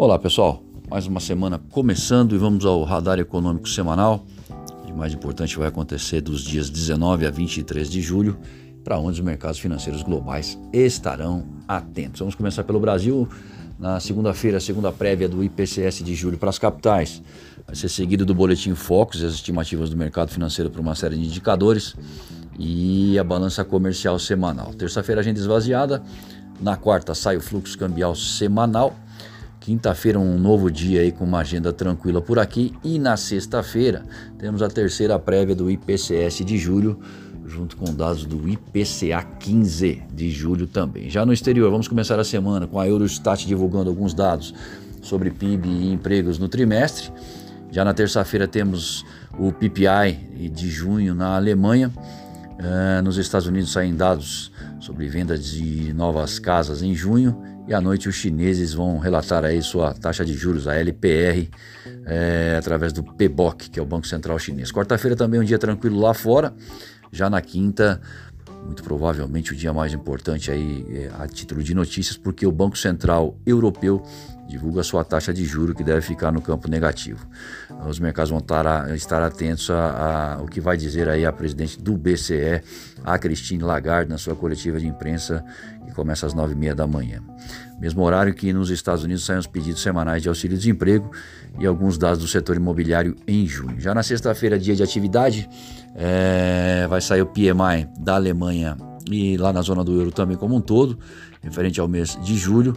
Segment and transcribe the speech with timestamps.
[0.00, 4.24] Olá pessoal, mais uma semana começando e vamos ao radar econômico semanal.
[4.88, 8.38] O mais importante vai acontecer dos dias 19 a 23 de julho,
[8.82, 12.20] para onde os mercados financeiros globais estarão atentos.
[12.20, 13.28] Vamos começar pelo Brasil.
[13.78, 17.20] Na segunda-feira, segunda prévia do IPCS de julho para as capitais.
[17.66, 21.26] Vai ser seguido do boletim Focus, as estimativas do mercado financeiro para uma série de
[21.26, 21.94] indicadores
[22.58, 24.72] e a balança comercial semanal.
[24.72, 26.02] Terça-feira, agenda esvaziada.
[26.58, 28.96] Na quarta, sai o fluxo cambial semanal.
[29.60, 32.72] Quinta-feira, um novo dia aí com uma agenda tranquila por aqui.
[32.82, 34.06] E na sexta-feira,
[34.38, 36.98] temos a terceira prévia do IPCS de julho,
[37.44, 41.10] junto com dados do IPCA 15 de julho também.
[41.10, 44.54] Já no exterior, vamos começar a semana com a Eurostat divulgando alguns dados
[45.02, 47.12] sobre PIB e empregos no trimestre.
[47.70, 49.04] Já na terça-feira, temos
[49.38, 51.92] o PPI de junho na Alemanha.
[52.60, 57.80] Uh, nos Estados Unidos saem dados sobre venda de novas casas em junho e à
[57.80, 61.48] noite os chineses vão relatar aí sua taxa de juros, a LPR,
[62.04, 64.72] é, através do PBOC, que é o Banco Central Chinês.
[64.72, 66.52] Quarta-feira também um dia tranquilo lá fora.
[67.10, 68.00] Já na quinta,
[68.66, 72.76] muito provavelmente o dia mais importante aí é, a título de notícias, porque o Banco
[72.76, 74.02] Central Europeu
[74.50, 77.24] divulga sua taxa de juro que deve ficar no campo negativo.
[77.88, 82.60] Os mercados vão estar, atentos ao que vai dizer aí a presidente do BCE,
[83.04, 85.44] a Christine Lagarde, na sua coletiva de imprensa
[85.86, 87.22] que começa às nove e meia da manhã.
[87.80, 91.10] Mesmo horário que nos Estados Unidos saem os pedidos semanais de auxílio-desemprego
[91.58, 93.80] e alguns dados do setor imobiliário em junho.
[93.80, 95.48] Já na sexta-feira, dia de atividade,
[95.94, 98.76] é, vai sair o PMI da Alemanha
[99.10, 100.98] e lá na zona do euro também como um todo,
[101.40, 102.76] referente ao mês de julho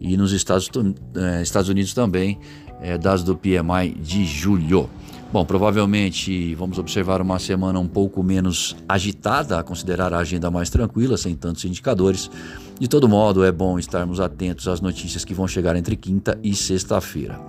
[0.00, 0.70] e nos Estados,
[1.16, 2.38] eh, Estados Unidos também,
[2.80, 4.88] eh, dados do PMI de julho.
[5.32, 10.70] Bom, provavelmente vamos observar uma semana um pouco menos agitada, a considerar a agenda mais
[10.70, 12.30] tranquila, sem tantos indicadores.
[12.78, 16.54] De todo modo, é bom estarmos atentos às notícias que vão chegar entre quinta e
[16.54, 17.40] sexta-feira.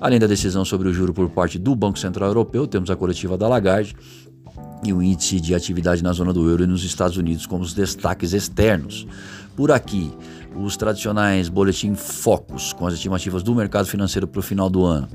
[0.00, 3.36] Além da decisão sobre o juro por parte do Banco Central Europeu, temos a coletiva
[3.36, 3.94] da Lagarde
[4.84, 7.74] e o índice de atividade na zona do euro e nos Estados Unidos como os
[7.74, 9.06] destaques externos.
[9.56, 10.12] Por aqui,
[10.54, 15.08] os tradicionais boletim focos com as estimativas do mercado financeiro para o final do ano.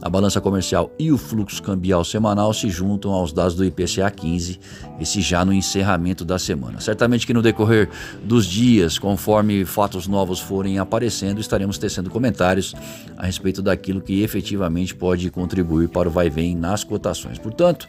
[0.00, 4.60] A balança comercial e o fluxo cambial semanal se juntam aos dados do IPCA 15,
[5.00, 6.80] esse já no encerramento da semana.
[6.80, 7.88] Certamente que no decorrer
[8.22, 12.74] dos dias, conforme fatos novos forem aparecendo, estaremos tecendo comentários
[13.16, 17.38] a respeito daquilo que efetivamente pode contribuir para o vai-vem nas cotações.
[17.38, 17.88] Portanto,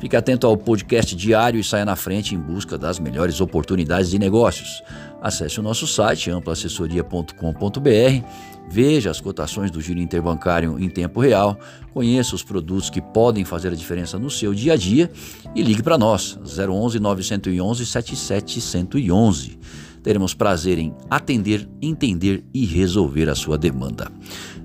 [0.00, 4.18] fique atento ao podcast diário e saia na frente em busca das melhores oportunidades de
[4.18, 4.82] negócios.
[5.20, 8.26] Acesse o nosso site amplaassessoria.com.br,
[8.70, 11.49] veja as cotações do giro interbancário em tempo real,
[11.92, 15.10] conheça os produtos que podem fazer a diferença no seu dia a dia
[15.54, 19.58] e ligue para nós, 011 911 7711.
[20.02, 24.10] Teremos prazer em atender, entender e resolver a sua demanda.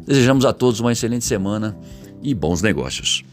[0.06, 1.78] Desejamos a todos uma excelente semana
[2.22, 3.24] e bons negócios.